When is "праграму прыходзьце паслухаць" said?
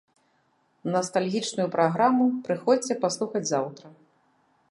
1.75-3.45